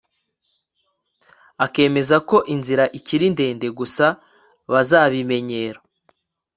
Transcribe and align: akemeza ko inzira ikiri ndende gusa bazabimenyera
akemeza 1.65 2.15
ko 2.29 2.37
inzira 2.53 2.83
ikiri 2.99 3.25
ndende 3.35 3.67
gusa 3.79 4.05
bazabimenyera 4.71 5.79